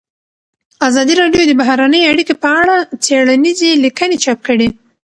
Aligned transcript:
ازادي 0.87 1.13
راډیو 1.21 1.43
د 1.47 1.51
بهرنۍ 1.61 2.01
اړیکې 2.11 2.33
په 2.43 2.49
اړه 2.61 2.75
څېړنیزې 3.03 3.69
لیکنې 3.83 4.17
چاپ 4.23 4.39
کړي. 4.47 4.67